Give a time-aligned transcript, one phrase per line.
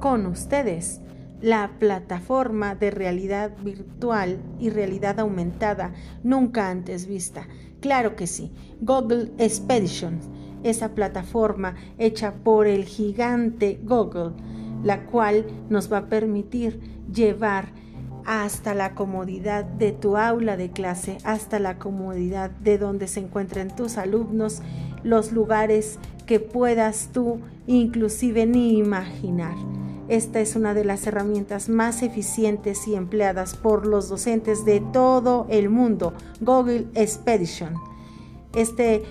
[0.00, 1.02] Con ustedes,
[1.42, 5.92] la plataforma de realidad virtual y realidad aumentada
[6.22, 7.46] nunca antes vista.
[7.80, 8.50] Claro que sí,
[8.80, 10.28] Google Expeditions,
[10.62, 14.32] esa plataforma hecha por el gigante Google,
[14.82, 16.80] la cual nos va a permitir
[17.12, 17.72] llevar
[18.26, 23.74] hasta la comodidad de tu aula de clase, hasta la comodidad de donde se encuentren
[23.74, 24.62] tus alumnos,
[25.02, 29.54] los lugares que puedas tú inclusive ni imaginar.
[30.08, 35.46] Esta es una de las herramientas más eficientes y empleadas por los docentes de todo
[35.50, 37.74] el mundo, Google Expedition.
[38.54, 39.02] Este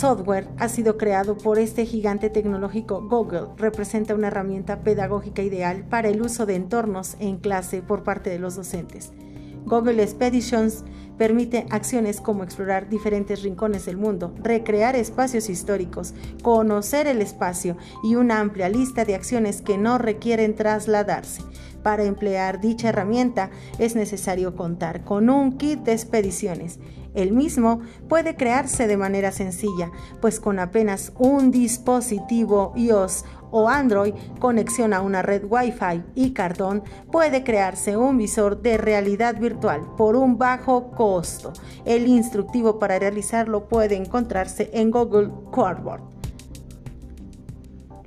[0.00, 3.48] software ha sido creado por este gigante tecnológico Google.
[3.58, 8.38] Representa una herramienta pedagógica ideal para el uso de entornos en clase por parte de
[8.38, 9.12] los docentes.
[9.66, 10.84] Google Expeditions
[11.18, 18.14] permite acciones como explorar diferentes rincones del mundo, recrear espacios históricos, conocer el espacio y
[18.14, 21.42] una amplia lista de acciones que no requieren trasladarse.
[21.82, 26.78] Para emplear dicha herramienta es necesario contar con un kit de expediciones.
[27.14, 34.14] El mismo puede crearse de manera sencilla, pues con apenas un dispositivo iOS o Android,
[34.38, 40.16] conexión a una red Wi-Fi y cartón, puede crearse un visor de realidad virtual por
[40.16, 41.52] un bajo costo.
[41.84, 46.19] El instructivo para realizarlo puede encontrarse en Google Cardboard.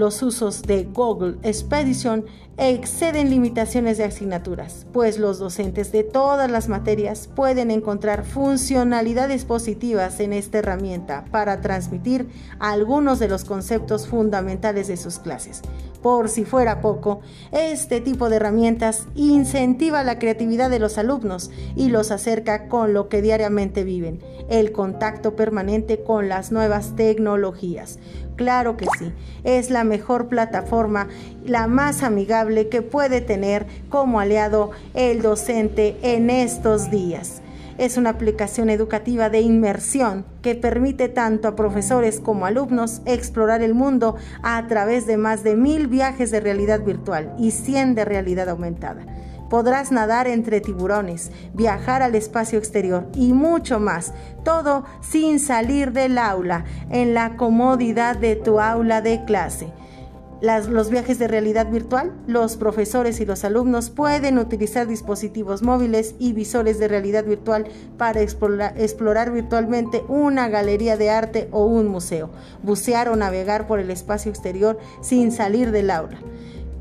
[0.00, 2.24] Los usos de Google Expedition
[2.56, 10.18] exceden limitaciones de asignaturas, pues los docentes de todas las materias pueden encontrar funcionalidades positivas
[10.20, 15.60] en esta herramienta para transmitir algunos de los conceptos fundamentales de sus clases.
[16.02, 17.20] Por si fuera poco,
[17.52, 23.08] este tipo de herramientas incentiva la creatividad de los alumnos y los acerca con lo
[23.10, 27.98] que diariamente viven, el contacto permanente con las nuevas tecnologías.
[28.36, 29.12] Claro que sí,
[29.44, 31.08] es la mejor plataforma,
[31.44, 37.42] la más amigable que puede tener como aliado el docente en estos días.
[37.80, 43.72] Es una aplicación educativa de inmersión que permite tanto a profesores como alumnos explorar el
[43.72, 48.50] mundo a través de más de mil viajes de realidad virtual y 100 de realidad
[48.50, 49.06] aumentada
[49.48, 54.12] podrás nadar entre tiburones, viajar al espacio exterior y mucho más,
[54.44, 59.72] todo sin salir del aula, en la comodidad de tu aula de clase.
[60.40, 66.32] Los viajes de realidad virtual, los profesores y los alumnos pueden utilizar dispositivos móviles y
[66.32, 67.66] visores de realidad virtual
[67.98, 72.30] para explorar virtualmente una galería de arte o un museo,
[72.62, 76.18] bucear o navegar por el espacio exterior sin salir del aula.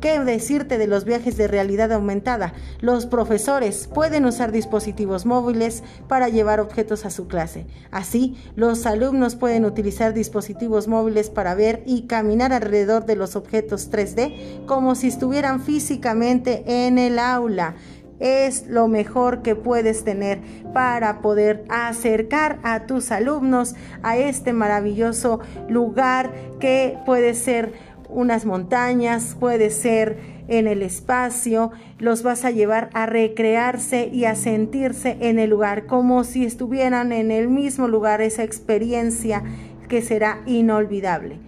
[0.00, 2.52] ¿Qué decirte de los viajes de realidad aumentada?
[2.80, 7.66] Los profesores pueden usar dispositivos móviles para llevar objetos a su clase.
[7.90, 13.90] Así, los alumnos pueden utilizar dispositivos móviles para ver y caminar alrededor de los objetos
[13.90, 17.74] 3D como si estuvieran físicamente en el aula
[18.20, 20.40] es lo mejor que puedes tener
[20.72, 27.72] para poder acercar a tus alumnos a este maravilloso lugar que puede ser
[28.08, 34.34] unas montañas, puede ser en el espacio, los vas a llevar a recrearse y a
[34.34, 39.42] sentirse en el lugar, como si estuvieran en el mismo lugar, esa experiencia
[39.88, 41.38] que será inolvidable.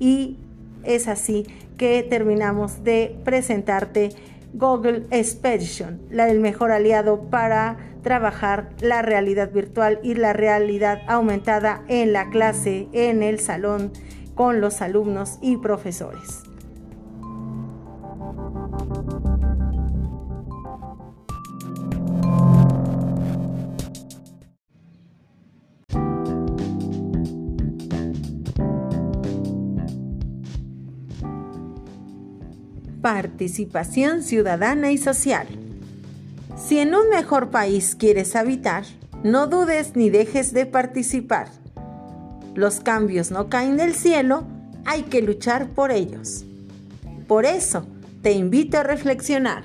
[0.00, 0.36] Y
[0.84, 1.46] es así
[1.76, 4.10] que terminamos de presentarte
[4.54, 12.12] Google Expedition, el mejor aliado para trabajar la realidad virtual y la realidad aumentada en
[12.12, 13.92] la clase, en el salón
[14.38, 16.44] con los alumnos y profesores.
[33.02, 35.48] Participación ciudadana y social.
[36.56, 38.84] Si en un mejor país quieres habitar,
[39.24, 41.48] no dudes ni dejes de participar.
[42.58, 44.42] Los cambios no caen del cielo,
[44.84, 46.44] hay que luchar por ellos.
[47.28, 47.86] Por eso,
[48.20, 49.62] te invito a reflexionar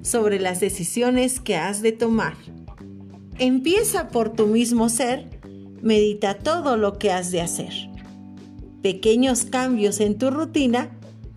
[0.00, 2.32] sobre las decisiones que has de tomar.
[3.38, 5.28] Empieza por tu mismo ser,
[5.82, 7.74] medita todo lo que has de hacer.
[8.80, 10.88] Pequeños cambios en tu rutina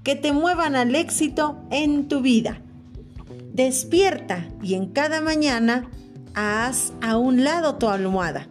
[0.05, 2.61] que te muevan al éxito en tu vida.
[3.53, 5.85] Despierta y en cada mañana
[6.33, 8.47] haz a un lado tu almohada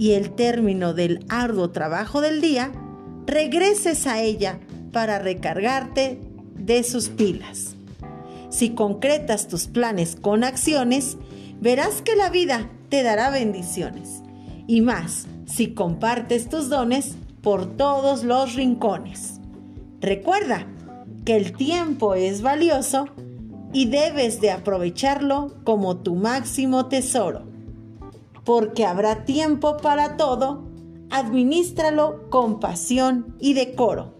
[0.00, 2.72] y el término del arduo trabajo del día,
[3.26, 4.58] regreses a ella
[4.92, 6.18] para recargarte
[6.54, 7.76] de sus pilas.
[8.48, 11.18] Si concretas tus planes con acciones,
[11.60, 14.22] verás que la vida te dará bendiciones.
[14.66, 19.38] Y más, si compartes tus dones por todos los rincones.
[20.00, 20.66] Recuerda
[21.26, 23.04] que el tiempo es valioso
[23.74, 27.49] y debes de aprovecharlo como tu máximo tesoro.
[28.44, 30.64] Porque habrá tiempo para todo,
[31.10, 34.14] administralo con pasión y decoro.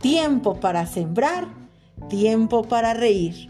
[0.00, 1.48] Tiempo para sembrar,
[2.08, 3.48] tiempo para reír,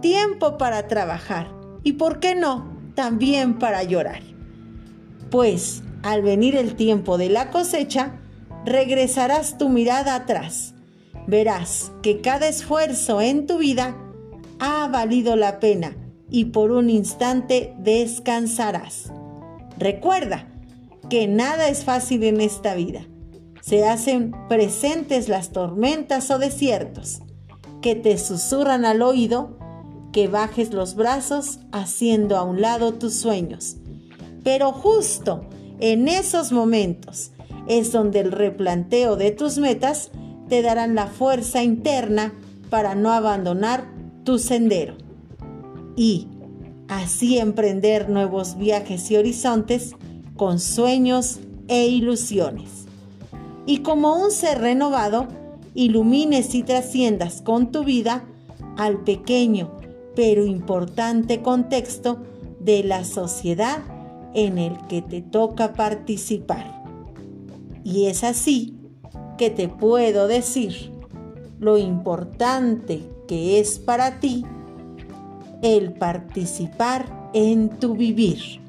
[0.00, 1.48] tiempo para trabajar
[1.82, 4.20] y, ¿por qué no?, también para llorar.
[5.30, 8.20] Pues al venir el tiempo de la cosecha,
[8.64, 10.74] regresarás tu mirada atrás.
[11.26, 13.96] Verás que cada esfuerzo en tu vida
[14.58, 15.96] ha valido la pena
[16.28, 19.12] y por un instante descansarás.
[19.78, 20.48] Recuerda
[21.08, 23.06] que nada es fácil en esta vida.
[23.60, 27.20] Se hacen presentes las tormentas o desiertos
[27.80, 29.58] que te susurran al oído
[30.12, 33.76] que bajes los brazos haciendo a un lado tus sueños.
[34.44, 35.48] Pero justo
[35.80, 37.32] en esos momentos
[37.66, 40.10] es donde el replanteo de tus metas
[40.48, 42.34] te darán la fuerza interna
[42.70, 43.84] para no abandonar
[44.24, 44.96] tu sendero
[45.96, 46.28] y
[46.96, 49.94] así emprender nuevos viajes y horizontes
[50.36, 52.86] con sueños e ilusiones.
[53.66, 55.28] Y como un ser renovado,
[55.74, 58.24] ilumines y trasciendas con tu vida
[58.76, 59.82] al pequeño
[60.14, 62.18] pero importante contexto
[62.60, 63.82] de la sociedad
[64.34, 66.82] en el que te toca participar.
[67.84, 68.76] Y es así
[69.38, 70.90] que te puedo decir
[71.58, 74.44] lo importante que es para ti
[75.62, 78.61] el participar en tu vivir.